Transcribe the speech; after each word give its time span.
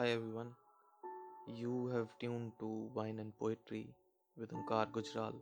Hi 0.00 0.12
everyone, 0.12 0.52
you 1.46 1.88
have 1.88 2.08
tuned 2.18 2.52
to 2.58 2.66
Wine 2.94 3.18
and 3.18 3.36
Poetry 3.38 3.86
with 4.34 4.50
Ankar 4.50 4.90
Gujral. 4.90 5.34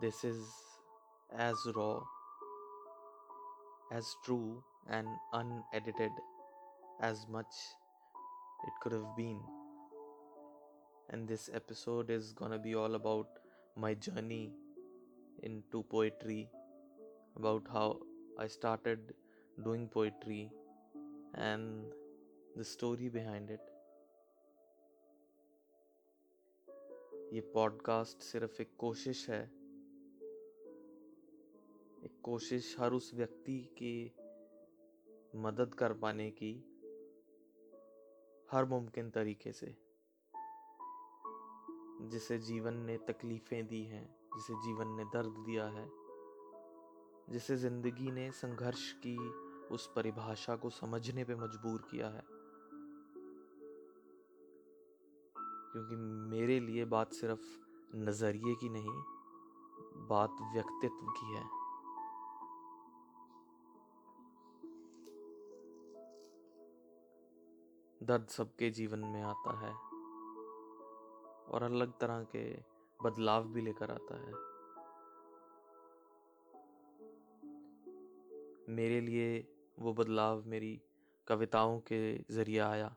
This 0.00 0.24
is 0.24 0.38
as 1.38 1.56
raw, 1.76 2.00
as 3.92 4.06
true, 4.24 4.64
and 4.88 5.06
unedited 5.34 6.12
as 7.02 7.26
much 7.28 7.52
it 8.66 8.72
could 8.80 8.92
have 8.92 9.14
been. 9.18 9.38
And 11.10 11.28
this 11.28 11.50
episode 11.52 12.08
is 12.08 12.32
gonna 12.32 12.58
be 12.58 12.74
all 12.74 12.94
about 12.94 13.28
my 13.76 13.92
journey 13.92 14.54
into 15.42 15.82
poetry, 15.82 16.48
about 17.36 17.68
how 17.70 18.00
I 18.38 18.46
started 18.46 19.12
doing 19.62 19.86
poetry 19.86 20.50
and 21.34 21.92
the 22.56 22.64
story 22.64 23.08
behind 23.08 23.50
it. 23.50 23.60
ये 27.32 27.40
podcast 27.40 28.22
सिर्फ़ 28.22 28.62
एक 28.62 28.70
कोशिश 28.78 29.30
है 29.30 29.42
एक 32.04 32.20
कोशिश 32.22 32.76
हर 32.80 32.92
उस 32.92 33.14
व्यक्ति 33.14 33.58
की 33.78 34.14
मदद 35.36 35.74
कर 35.74 35.92
पाने 35.92 36.30
की 36.30 36.52
हर 38.52 38.64
मुमकिन 38.64 39.10
तरीके 39.10 39.52
से 39.52 39.76
जिसे 42.02 42.38
जीवन 42.38 42.74
ने 42.74 42.96
तकलीफ़ें 42.96 43.66
दी 43.66 43.82
हैं, 43.84 44.16
जिसे 44.36 44.54
जीवन 44.54 44.88
ने 44.88 45.04
दर्द 45.04 45.34
दिया 45.46 45.66
है, 45.66 45.88
जिसे 47.30 47.56
ज़िंदगी 47.56 48.10
ने 48.10 48.30
संघर्ष 48.30 48.92
की 48.92 49.16
उस 49.70 49.92
परिभाषा 49.96 50.56
को 50.56 50.70
समझने 50.70 51.24
पे 51.24 51.34
मजबूर 51.34 51.88
किया 51.90 52.08
है। 52.08 52.24
क्योंकि 55.72 55.96
मेरे 56.36 56.60
लिए 56.60 56.84
बात 56.84 57.12
सिर्फ़ 57.12 57.60
नज़रिए 57.96 58.54
की 58.54 58.68
नहीं, 58.68 59.20
बात 60.08 60.30
व्यक्तित्व 60.54 61.06
की 61.10 61.34
है। 61.34 61.60
दर्द 68.02 68.26
सबके 68.26 68.70
जीवन 68.70 68.98
में 68.98 69.22
आता 69.22 69.58
है 69.60 69.74
और 71.54 71.62
अलग 71.62 71.98
तरह 71.98 72.24
के 72.24 72.64
बदलाव 73.02 73.44
भी 73.44 73.60
लेकर 73.60 73.90
आता 73.90 74.14
है। 74.14 74.50
मेरे 78.74 79.00
लिए 79.00 79.56
वो 79.78 79.92
बदलाव 79.92 80.42
मेरी 80.46 80.82
कविताओं 81.26 81.80
के 81.80 82.24
ज़रिए 82.30 82.58
आया। 82.58 82.96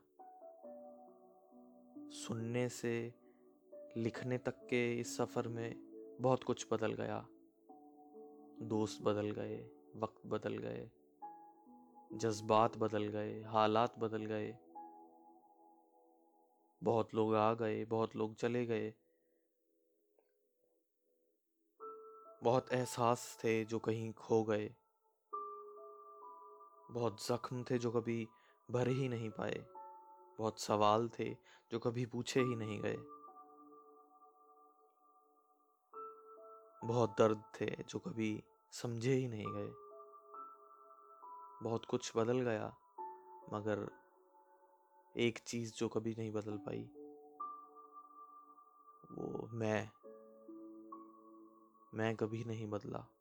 सुनने 1.98 2.68
से, 2.68 3.14
लिखने 3.96 4.38
तक 4.38 4.66
के 4.70 5.00
इस 5.00 5.16
सफ़र 5.16 5.48
में 5.48 5.76
बहुत 6.20 6.44
कुछ 6.44 6.66
बदल 6.72 6.92
गया। 6.92 7.26
दोस्त 8.62 9.02
बदल 9.02 9.30
गए, 9.30 9.70
वक्त 9.96 10.26
बदल 10.26 10.58
गए, 10.58 10.90
जज्बात 12.12 12.76
बदल 12.76 13.08
गए, 13.08 13.42
हालात 13.42 13.98
बदल 13.98 14.26
गए। 14.26 14.58
बहुत 16.82 17.14
लोग 17.14 17.34
आ 17.34 17.54
गए, 17.54 17.84
बहुत 17.84 18.16
लोग 18.16 18.34
चले 18.34 18.66
गए। 18.66 18.94
बहुत 22.42 22.72
एहसास 22.72 23.38
थे 23.44 23.64
जो 23.64 23.78
कहीं 23.78 24.12
खो 24.12 24.44
गए। 24.44 24.74
बहुत 26.94 27.26
जख्म 27.26 27.64
थे 27.64 27.78
जो 27.78 27.90
कभी 27.90 28.28
भर 28.70 28.88
ही 28.88 29.08
नहीं 29.08 29.30
पाए। 29.30 29.66
बहुत 30.38 30.60
सवाल 30.60 31.08
थे 31.08 31.36
जो 31.70 31.78
कभी 31.78 32.06
पूछे 32.06 32.40
ही 32.40 32.56
नहीं 32.56 32.80
गए। 32.80 32.96
बहुत 36.84 37.14
दर्द 37.18 37.42
थे 37.60 37.66
जो 37.82 37.98
कभी 37.98 38.44
समझे 38.72 39.12
ही 39.12 39.28
नहीं 39.28 39.46
गए। 39.46 39.72
बहुत 41.62 41.84
कुछ 41.84 42.12
बदल 42.16 42.40
गया, 42.40 42.76
मगर 43.52 43.90
एक 45.16 45.38
चीज़ 45.38 45.74
जो 45.74 45.88
कभी 45.88 46.14
नहीं 46.18 46.32
बदल 46.32 46.58
पाई, 46.58 46.90
वो 49.12 49.48
मैं। 49.52 49.90
मैं 51.94 52.16
कभी 52.16 52.44
नहीं 52.44 52.66
बदला। 52.66 53.13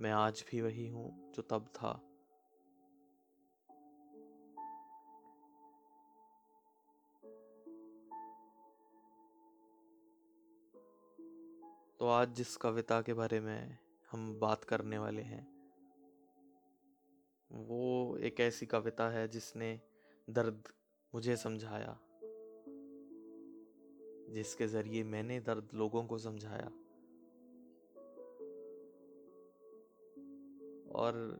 मैं 0.00 0.10
आज 0.10 0.44
भी 0.50 0.60
वही 0.60 0.86
हूँ 0.88 1.32
जो 1.32 1.42
तब 1.42 1.66
था। 1.76 1.92
तो 12.00 12.06
आज 12.06 12.34
जिस 12.34 12.56
कविता 12.56 13.00
के 13.02 13.14
बारे 13.14 13.40
में 13.40 13.78
हम 14.10 14.38
बात 14.40 14.64
करने 14.64 14.98
वाले 14.98 15.22
हैं, 15.22 15.46
वो 17.50 18.16
एक 18.16 18.40
ऐसी 18.40 18.66
कविता 18.66 19.08
है 19.08 19.28
जिसने 19.28 19.78
दर्द 20.28 20.68
मुझे 21.14 21.36
समझाया, 21.36 21.98
जिसके 24.32 24.66
ज़रिए 24.66 25.04
मैंने 25.04 25.40
दर्द 25.40 25.68
लोगों 25.74 26.04
को 26.04 26.18
समझाया। 26.18 26.70
और 31.00 31.38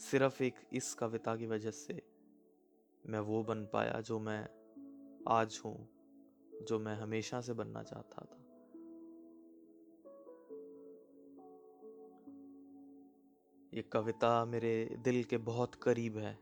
सिर्फ़ 0.00 0.42
एक 0.42 0.54
इस 0.72 0.94
कविता 0.94 1.36
की 1.36 1.46
वजह 1.46 1.70
से 1.70 2.02
मैं 3.06 3.20
वो 3.20 3.42
बन 3.42 3.64
पाया 3.64 4.00
जो 4.00 4.18
मैं 4.18 4.48
आज 5.28 5.60
हूँ, 5.64 5.88
जो 6.68 6.78
मैं 6.78 6.94
हमेशा 6.94 7.40
से 7.40 7.52
बनना 7.52 7.82
चाहता 7.82 8.24
था। 8.24 8.44
ये 13.74 13.82
कविता 13.82 14.44
मेरे 14.44 14.96
दिल 14.98 15.24
के 15.24 15.36
बहुत 15.36 15.74
करीब 15.74 16.16
है, 16.18 16.38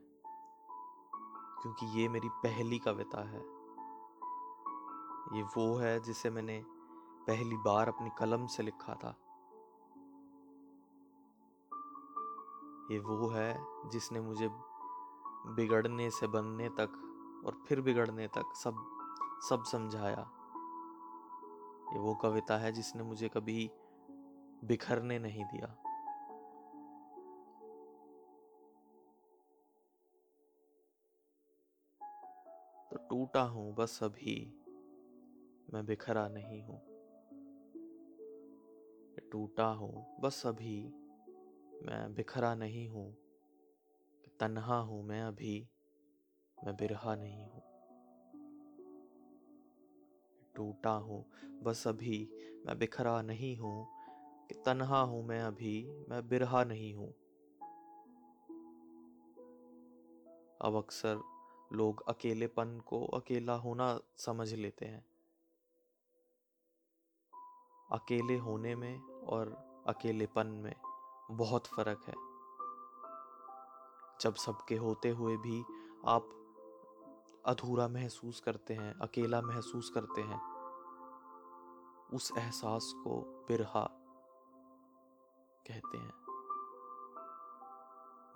क्योंकि 1.63 1.87
ये 2.01 2.09
मेरी 2.09 2.29
पहली 2.29 2.79
कविता 2.79 3.29
है। 3.29 3.41
ये 5.37 5.43
वो 5.43 5.75
है 5.77 6.01
जिसे 6.01 6.31
मैंने 6.31 6.63
पहली 7.27 7.57
बार 7.57 7.89
अपनी 7.89 8.11
कलम 8.19 8.47
से 8.47 8.63
लिखा 8.63 8.95
था। 8.95 9.15
ये 12.91 12.99
वो 12.99 13.29
है 13.29 13.59
जिसने 13.91 14.21
मुझे 14.21 14.49
बिगड़ने 15.47 16.11
से 16.11 16.27
बनने 16.27 16.69
तक 16.69 17.03
और 17.47 17.63
फिर 17.67 17.81
बिगड़ने 17.81 18.27
तक 18.27 18.53
सब 18.57 18.77
सब 19.49 19.65
समझाया। 19.65 20.31
ये 21.93 21.99
वो 21.99 22.15
कविता 22.15 22.57
है 22.57 22.73
जिसने 22.73 23.03
मुझे 23.03 23.29
कभी 23.29 23.71
बिखरने 24.65 25.19
नहीं 25.19 25.45
दिया। 25.45 25.67
तो 32.91 32.97
टूटा 33.11 33.43
हूँ 33.43 33.75
बस 33.75 33.99
अभी, 34.03 34.55
मैं 35.75 35.87
बिखरा 35.87 36.29
नहीं 36.29 36.63
हूँ। 36.63 36.81
टूटा 39.33 39.67
हूँ 39.67 40.21
बस 40.21 40.43
अभी 40.47 41.06
मैं 41.87 42.15
बिखरा 42.15 42.55
नहीं 42.55 42.89
हूँ, 42.89 43.13
तन्हा 44.41 44.79
हूँ 44.79 45.03
मैं 45.05 45.23
अभी, 45.23 45.69
मैं 46.59 46.77
बिरहा 46.77 47.15
नहीं 47.15 47.45
हूँ। 47.45 47.63
टूटा 50.57 50.91
हूँ, 50.91 51.25
बस 51.63 51.87
अभी, 51.89 52.29
मैं 52.67 52.79
बिखरा 52.79 53.23
नहीं 53.23 53.57
हूँ 53.57 53.87
कि 54.49 54.55
तन्हा 54.55 55.01
हूँ 55.01 55.27
मैं 55.27 55.41
अभी, 55.43 55.91
मैं 56.09 56.29
बिरहा 56.29 56.65
नहीं 56.65 56.95
हूँ। 56.95 57.15
अब 60.61 60.77
अक्सर 60.77 61.21
लोग 61.73 62.05
अकेलेपन 62.09 62.81
को 62.87 63.05
अकेला 63.07 63.55
होना 63.55 64.01
समझ 64.17 64.53
लेते 64.55 64.87
हैं। 64.87 65.05
अकेले 67.93 68.37
होने 68.37 68.75
में 68.75 68.99
और 69.01 69.57
अकेलेपन 69.87 70.47
में 70.47 70.75
बहुत 71.31 71.67
फ़र्क 71.67 72.01
है। 72.07 72.15
जब 74.21 74.35
सबके 74.35 74.77
होते 74.77 75.11
हुए 75.11 75.37
भी 75.37 75.65
आप 76.07 76.29
अधूरा 77.47 77.89
महसूस 77.89 78.41
करते 78.41 78.75
हैं, 78.75 78.95
अकेला 78.95 79.43
महसूस 79.43 79.91
करते 79.91 80.21
हैं, 80.21 80.41
उस 82.13 82.33
एहसास 82.39 82.93
को 82.97 83.45
बिरहा 83.49 83.89
कहते 85.67 85.99
हैं। 85.99 86.13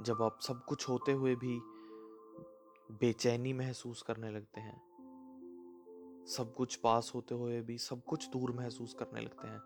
जब 0.01 0.23
आप 0.23 0.39
सब 0.41 0.65
कुछ 0.65 0.89
होते 0.89 1.13
हुए 1.13 1.37
भी 1.37 1.61
बेचैनी 2.91 3.53
महसूस 3.53 4.03
करने 4.03 4.31
लगते 4.31 4.61
हैं, 4.61 4.91
सब 6.27 6.55
कुछ 6.55 6.77
पास 6.77 7.13
होते 7.15 7.35
हुए 7.35 7.61
भी, 7.61 7.79
सब 7.79 8.05
कुछ 8.05 8.29
दूर 8.29 8.53
महसूस 8.53 8.95
करने 8.95 9.21
लगते 9.21 9.49
हैं, 9.49 9.61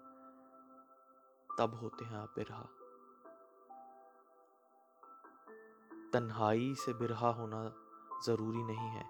तब 1.59 1.79
होते 1.83 2.05
हैं 2.05 2.17
आप 2.17 2.33
बिरहा। 2.37 2.69
तन्हाई 6.15 6.75
से 6.75 6.95
बिरहा 6.95 7.29
होना 7.29 7.75
ज़रूरी 8.27 8.63
नहीं 8.63 8.89
है। 8.89 9.03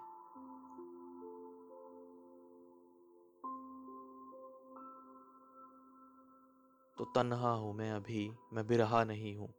तो 6.97 7.05
तन्हा 7.05 7.53
हूँ 7.53 7.73
मैं 7.73 7.91
अभी, 7.91 8.35
मैं 8.53 8.67
बिरहा 8.67 9.03
नहीं 9.03 9.37
हूँ। 9.37 9.53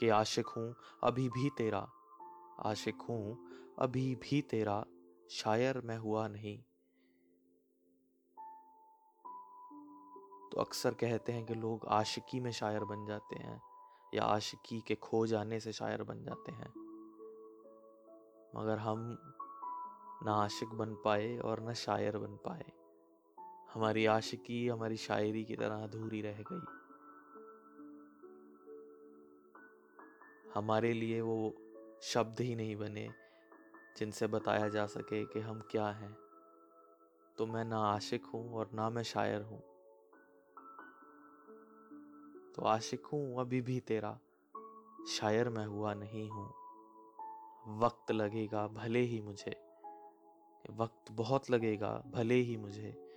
कि 0.00 0.08
आशिक 0.08 0.46
हूँ, 0.46 0.74
अभी 1.04 1.28
भी 1.28 1.50
तेरा। 1.50 1.88
आशिक 2.60 3.02
हूँ, 3.02 3.38
अभी 3.78 4.14
भी 4.14 4.42
तेरा। 4.42 4.84
शायर 5.30 5.80
मैं 5.80 5.98
हुआ 5.98 6.28
नहीं। 6.28 6.58
तो 10.50 10.60
अक्सर 10.60 10.94
कहते 10.94 11.32
हैं 11.32 11.46
कि 11.46 11.54
लोग 11.54 11.86
आशिकी 11.86 12.40
में 12.40 12.52
शायर 12.52 12.84
बन 12.84 13.06
जाते 13.06 13.36
हैं। 13.36 13.71
या 14.14 14.22
आशिकी 14.22 14.80
के 14.80 14.94
खो 14.94 15.26
जाने 15.26 15.60
से 15.60 15.72
शायर 15.72 16.02
बन 16.02 16.22
जाते 16.24 16.52
हैं। 16.52 16.72
मगर 18.56 18.78
हम 18.78 19.18
ना 20.24 20.34
आशिक 20.34 20.68
बन 20.68 20.94
पाए 20.94 21.38
और 21.38 21.70
न 21.70 21.74
शायर 21.74 22.18
बन 22.18 22.36
पाए। 22.36 22.72
हमारी 23.74 24.06
आशिकी, 24.06 24.68
हमारी 24.68 24.96
शायरी 24.96 25.44
की 25.44 25.56
तरह 25.56 25.82
अधूरी 25.82 26.20
रह 26.20 26.44
गई। 26.52 26.64
हमारे 30.54 30.92
लिए 30.92 31.20
वो 31.20 31.54
शब्द 32.02 32.40
ही 32.40 32.54
नहीं 32.54 32.76
बने, 32.76 33.10
जिनसे 33.98 34.26
बताया 34.26 34.68
जा 34.68 34.86
सके 34.86 35.24
कि 35.24 35.40
हम 35.40 35.60
क्या 35.60 35.86
हैं। 35.86 36.16
तो 37.38 37.46
मैं 37.46 37.64
ना 37.64 37.78
आशिक 37.78 38.24
हूँ 38.24 38.54
और 38.54 38.70
ना 38.74 38.90
मैं 38.90 39.02
शायर 39.02 39.42
हूँ। 39.42 39.71
तो 42.54 42.62
आशिक 42.62 43.06
हूँ, 43.06 43.40
अभी 43.40 43.60
भी 43.60 43.80
तेरा। 43.80 44.18
शायर 45.08 45.48
मैं 45.48 45.66
हुआ 45.66 45.94
नहीं 45.94 46.30
हूँ। 46.30 46.54
वक्त 47.78 48.12
लगेगा, 48.12 48.68
भले 48.68 49.00
ही 49.00 49.20
मुझे। 49.20 49.68
वक्त 50.70 51.12
बहुत 51.12 51.50
लगेगा, 51.50 52.02
भले 52.06 52.34
ही 52.34 52.56
मुझे। 52.56 53.08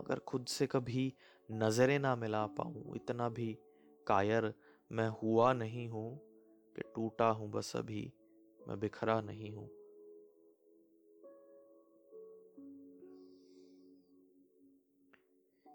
मगर 0.00 0.18
खुद 0.18 0.46
से 0.46 0.66
कभी 0.66 1.14
नज़रें 1.50 1.98
ना 1.98 2.16
मिला 2.16 2.46
पाऊँ। 2.46 2.96
इतना 2.96 3.28
भी 3.28 3.58
कायर 4.06 4.54
मैं 4.92 5.08
हुआ 5.08 5.52
नहीं 5.52 5.88
हूँ 5.88 6.18
कि 6.76 6.82
टूटा 6.94 7.30
हूँ 7.30 7.50
बस 7.50 7.76
अभी। 7.76 8.12
मैं 8.68 8.80
बिखरा 8.80 9.20
नहीं 9.20 9.52
हूँ। 9.52 9.70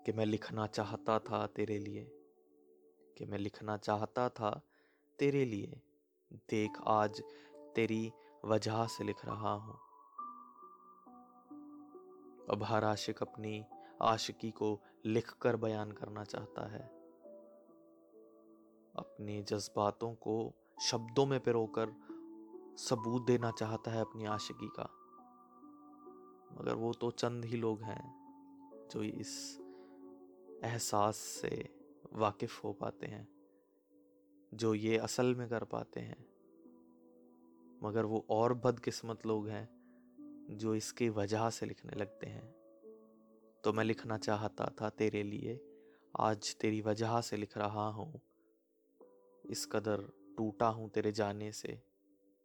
कि 0.05 0.11
मैं 0.11 0.25
लिखना 0.25 0.67
चाहता 0.67 1.19
था 1.19 1.47
तेरे 1.47 1.79
लिए। 1.79 2.16
कि 3.17 3.25
मैं 3.25 3.37
लिखना 3.37 3.77
चाहता 3.77 4.29
था 4.29 4.61
तेरे 5.19 5.45
लिए। 5.45 5.81
देख, 6.33 6.71
आज 6.87 7.23
तेरी 7.75 8.11
वजह 8.45 8.85
से 8.85 9.03
लिख 9.03 9.25
रहा 9.25 9.53
हूँ। 9.53 9.79
अब 12.49 12.59
हर 12.63 12.83
आशिक 12.83 13.21
अपनी 13.21 13.65
आशिकी 14.01 14.51
को 14.51 14.79
लिखकर 15.05 15.55
बयान 15.55 15.91
करना 15.91 16.23
चाहता 16.23 16.67
है। 16.67 16.83
अपने 18.95 19.41
जज्बातों 19.41 20.13
को 20.13 20.53
शब्दों 20.81 21.25
में 21.25 21.39
पिरोकर 21.39 21.95
सबूत 22.77 23.25
देना 23.25 23.51
चाहता 23.51 23.91
है 23.91 24.01
अपनी 24.01 24.25
आशिकी 24.25 24.67
का। 24.79 24.89
मगर 26.59 26.75
वो 26.75 26.93
तो 26.93 27.11
चंद 27.11 27.45
ही 27.45 27.57
लोग 27.57 27.81
हैं 27.81 28.17
जो 28.91 29.03
इस 29.03 29.59
एहसास 30.63 31.15
से 31.15 31.76
वाकिफ 32.13 32.63
हो 32.63 32.73
पाते 32.73 33.07
हैं, 33.07 33.27
जो 34.53 34.73
ये 34.73 34.97
असल 34.97 35.35
में 35.35 35.49
कर 35.49 35.63
पाते 35.63 35.99
हैं। 35.99 36.25
मगर 37.83 38.05
वो 38.05 38.25
और 38.29 38.53
बदकिस्मत 38.53 39.25
लोग 39.25 39.49
हैं, 39.49 39.69
जो 40.51 40.75
इसकी 40.75 41.09
वजह 41.09 41.49
से 41.49 41.65
लिखने 41.65 41.99
लगते 41.99 42.27
हैं। 42.27 42.55
तो 43.63 43.73
मैं 43.73 43.83
लिखना 43.83 44.17
चाहता 44.17 44.73
था 44.81 44.89
तेरे 44.89 45.23
लिए, 45.23 45.59
आज 46.19 46.55
तेरी 46.55 46.81
वजह 46.81 47.21
से 47.21 47.37
लिख 47.37 47.57
रहा 47.57 47.87
हूँ। 47.87 48.21
इस 49.49 49.65
कदर 49.65 50.09
टूटा 50.37 50.67
हूँ 50.67 50.89
तेरे 50.89 51.11
जाने 51.11 51.51
से, 51.51 51.81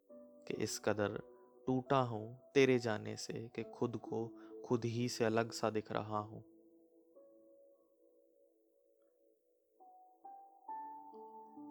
कि 0.09 0.53
इस 0.53 0.79
कदर 0.79 1.21
टूटा 1.67 1.97
हूँ 1.97 2.51
तेरे 2.53 2.79
जाने 2.79 3.15
से, 3.15 3.33
कि 3.33 3.63
खुद 3.63 3.97
को 3.97 4.27
खुद 4.65 4.85
ही 4.85 5.09
से 5.09 5.25
अलग 5.25 5.51
सा 5.51 5.69
दिख 5.69 5.91
रहा 5.91 6.19
हूँ। 6.19 6.43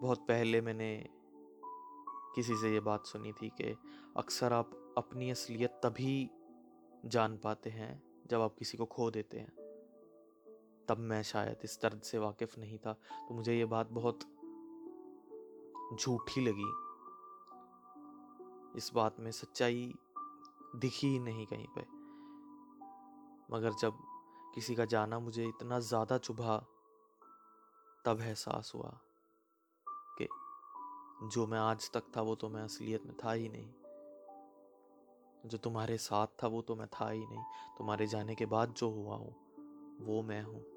बहुत 0.03 0.19
पहले 0.19 0.59
मैंने 0.61 0.87
किसी 2.35 2.55
से 2.55 2.71
ये 2.73 2.79
बात 2.79 3.05
सुनी 3.05 3.31
थी 3.31 3.49
कि 3.51 3.75
अक्सर 4.17 4.53
आप 4.53 4.71
अपनी 4.97 5.29
असलियत 5.31 5.79
तभी 5.83 6.29
जान 7.05 7.37
पाते 7.37 7.69
हैं 7.69 7.91
जब 8.29 8.41
आप 8.41 8.55
किसी 8.59 8.77
को 8.77 8.85
खो 8.85 9.09
देते 9.11 9.39
हैं। 9.39 9.51
तब 10.87 10.97
मैं 11.01 11.21
शायद 11.23 11.63
इस 11.63 11.77
दर्द 11.81 12.01
से 12.01 12.17
वाकिफ 12.17 12.57
नहीं 12.57 12.77
था 12.77 12.93
तो 13.19 13.35
मुझे 13.35 13.55
ये 13.55 13.65
बात 13.65 13.91
बहुत 13.91 14.19
झूठी 15.93 16.41
लगी। 16.41 16.71
इस 18.77 18.91
बात 18.95 19.19
में 19.19 19.31
सच्चाई 19.31 19.93
दिखी 20.75 21.07
ही 21.07 21.19
नहीं 21.19 21.45
कहीं 21.45 21.67
पे। 21.77 21.85
मगर 23.49 23.73
जब 23.81 24.03
किसी 24.55 24.75
का 24.75 24.85
जाना 24.87 25.19
मुझे 25.19 25.47
इतना 25.47 25.79
ज़्यादा 25.81 26.17
चुभा, 26.17 26.57
तब 28.05 28.21
एहसास 28.21 28.71
हुआ। 28.75 28.97
जो 31.23 31.47
मैं 31.47 31.59
आज 31.59 31.91
तक 31.91 32.03
था, 32.17 32.21
वो 32.21 32.35
तो 32.35 32.49
मैं 32.49 32.61
असलियत 32.61 33.03
में 33.05 33.17
था 33.23 33.31
ही 33.31 33.49
नहीं। 33.49 33.73
जो 35.45 35.57
तुम्हारे 35.57 35.97
साथ 35.97 36.27
था, 36.27 36.47
वो 36.47 36.61
तो 36.61 36.75
मैं 36.75 36.87
था 36.87 37.09
ही 37.09 37.25
नहीं। 37.27 37.43
तुम्हारे 37.77 38.07
जाने 38.07 38.35
के 38.35 38.45
बाद 38.45 38.69
जो 38.69 38.89
हुआ 38.89 39.15
हूँ, 39.15 39.35
वो 40.01 40.21
मैं 40.21 40.43
हूँ। 40.43 40.73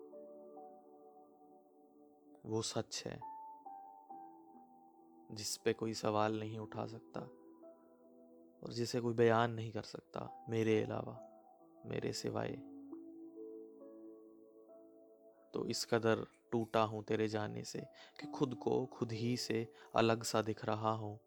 वो 2.46 2.62
सच 2.62 3.04
है। 3.06 3.20
जिस 5.32 5.56
पे 5.56 5.72
कोई 5.72 5.94
सवाल 5.94 6.40
नहीं 6.40 6.58
उठा 6.58 6.86
सकता 6.86 7.20
और 8.64 8.72
जिसे 8.72 9.00
कोई 9.00 9.14
बयान 9.14 9.52
नहीं 9.52 9.72
कर 9.72 9.82
सकता, 9.82 10.46
मेरे 10.48 10.82
अलावा, 10.82 11.20
मेरे 11.86 12.12
सिवाय। 12.12 12.52
तो 15.54 15.66
इस 15.66 15.84
कदर 15.90 16.26
टूटा 16.56 16.80
हूँ 16.80 17.04
तेरे 17.04 17.28
जाने 17.28 17.64
से, 17.64 17.78
कि 18.20 18.26
खुद 18.26 18.54
को 18.54 18.86
खुद 18.86 19.12
ही 19.12 19.36
से 19.36 19.66
अलग 19.96 20.22
सा 20.22 20.42
दिख 20.42 20.64
रहा 20.64 20.90
हूँ। 20.90 21.18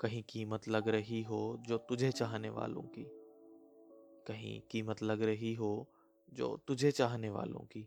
कहीं 0.00 0.22
कीमत 0.22 0.68
लग 0.68 0.88
रही 0.88 1.22
हो 1.22 1.58
जो 1.60 1.78
तुझे 1.78 2.10
चाहने 2.12 2.50
वालों 2.50 2.82
की, 2.82 3.04
कहीं 4.26 4.60
कीमत 4.70 5.02
लग 5.02 5.22
रही 5.22 5.54
हो 5.54 5.88
जो 6.32 6.56
तुझे 6.68 6.90
चाहने 6.90 7.30
वालों 7.30 7.60
की। 7.60 7.86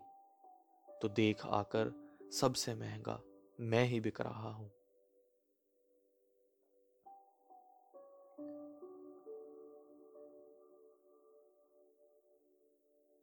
तो 1.01 1.09
देख 1.09 1.45
आकर 1.45 1.93
सबसे 2.33 2.75
महँगा 2.75 3.21
मैं 3.59 3.85
ही 3.85 3.99
बिक 3.99 4.21
रहा 4.21 4.51
हूँ। 4.51 4.71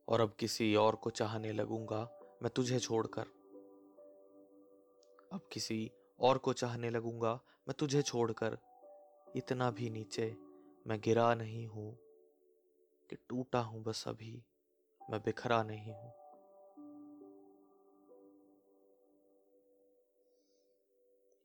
और 0.09 0.21
अब 0.21 0.35
किसी 0.39 0.75
और 0.75 0.95
को 0.95 1.11
चाहने 1.11 1.53
लगूँगा 1.53 2.05
मैं 2.43 2.51
तुझे 2.51 2.79
छोड़कर। 2.79 3.23
अब 5.33 5.49
किसी 5.53 5.91
और 6.21 6.39
को 6.39 6.53
चाहने 6.53 6.91
लगूँगा, 6.91 7.35
मैं 7.69 7.75
तुझे 7.79 8.03
छोड़कर। 8.03 8.59
इतना 9.37 9.71
भी 9.71 9.91
नीचे 9.91 10.37
मैं 10.87 11.01
गिरा 11.01 11.35
नहीं 11.35 11.67
हूँ 11.67 11.99
कि 13.11 13.17
टूटा 13.29 13.61
हूँ 13.61 13.83
बस 13.83 14.05
अभी, 14.09 14.45
मैं 15.11 15.21
बिखरा 15.21 15.63
नहीं 15.63 15.93
हूँ। 15.93 16.13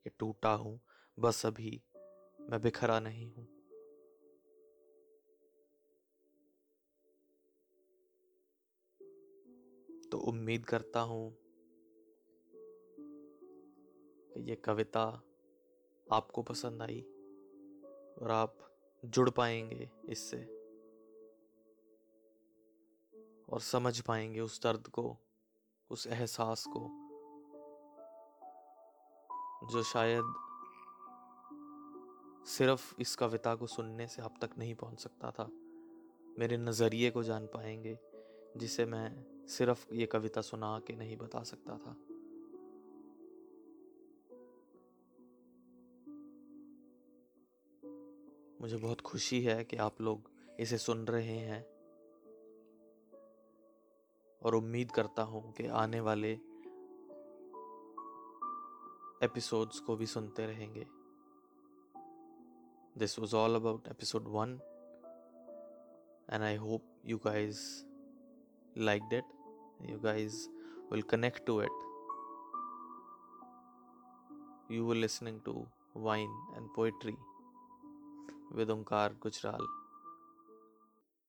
कि 0.04 0.10
टूटा 0.10 0.52
हूँ 0.52 0.80
बस 1.20 1.46
अभी, 1.46 1.82
मैं 2.40 2.60
बिखरा 2.60 3.00
नहीं 3.00 3.26
हूँ। 3.26 3.57
तो 10.12 10.18
उम्मीद 10.18 10.64
करता 10.64 11.00
हूँ 11.00 11.36
कि 14.32 14.50
ये 14.50 14.56
कविता 14.56 15.22
आपको 16.12 16.42
पसंद 16.42 16.82
आई 16.82 17.00
और 18.22 18.30
आप 18.30 18.58
जुड़ 19.04 19.30
पाएँगे 19.30 19.90
इससे 20.08 20.58
और 23.48 23.60
समझ 23.60 24.00
पाएँगे 24.00 24.40
उस 24.40 24.62
दर्द 24.62 24.86
को, 24.86 25.16
उस 25.90 26.06
एहसास 26.06 26.64
को, 26.68 26.90
जो 29.72 29.82
शायद 29.82 30.34
सिर्फ़ 32.46 33.00
इस 33.00 33.16
कविता 33.16 33.54
को 33.54 33.66
सुनने 33.66 34.06
से 34.06 34.22
अब 34.22 34.34
तक 34.40 34.50
नहीं 34.58 34.74
पहुँच 34.74 35.00
सकता 35.00 35.30
था। 35.30 35.48
मेरे 36.38 36.56
नज़रिए 36.56 37.10
को 37.10 37.22
जान 37.22 37.46
पाएँगे, 37.46 37.98
जिसे 38.56 38.84
मैं 38.84 39.37
सिर्फ़ 39.48 39.94
ये 39.94 40.06
कविता 40.06 40.40
सुना 40.40 40.80
के 40.86 40.96
नहीं 40.96 41.16
बता 41.16 41.42
सकता 41.42 41.78
था। 41.78 41.96
मुझे 48.60 48.76
बहुत 48.76 49.00
खुशी 49.00 49.42
है 49.42 49.64
कि 49.64 49.76
आप 49.76 50.00
लोग 50.00 50.30
इसे 50.60 50.78
सुन 50.78 51.04
रहे 51.06 51.36
हैं 51.38 51.62
और 54.42 54.54
उम्मीद 54.54 54.90
करता 54.90 55.22
हूँ 55.22 55.52
कि 55.52 55.66
आने 55.66 56.00
वाले 56.00 56.32
एपिसोड्स 59.22 59.80
को 59.80 59.96
भी 59.96 60.06
सुनते 60.06 60.46
रहेंगे। 60.46 60.86
This 62.98 63.18
was 63.18 63.36
all 63.36 63.54
about 63.54 63.88
episode 63.88 64.24
one 64.26 64.60
and 66.30 66.42
I 66.42 66.56
hope 66.56 66.82
you 67.04 67.18
guys 67.18 67.60
like 68.78 69.02
that 69.02 69.37
you 69.86 69.98
guys 70.02 70.48
will 70.90 71.02
connect 71.02 71.46
to 71.46 71.60
it. 71.60 71.70
You 74.68 74.84
were 74.86 74.94
listening 74.94 75.40
to 75.44 75.66
wine 75.94 76.34
and 76.56 76.72
poetry 76.74 77.16
with 78.54 78.68
Omkar 78.68 79.10
Gujral 79.20 79.66